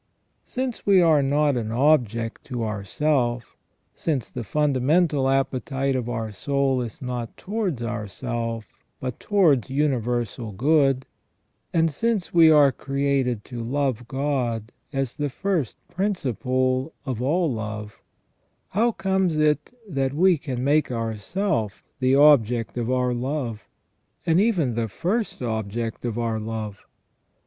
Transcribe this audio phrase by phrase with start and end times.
[0.27, 3.55] * Since we are not an object to ourself;
[3.93, 11.05] since the fundamental appetite of our soul is not towards ourself, but towards universal good;
[11.71, 18.01] and since we are created to love God as the first principle of all love;
[18.69, 23.67] how comes it that we can make ourself the object of our love,
[24.25, 26.87] and even the first object of our love.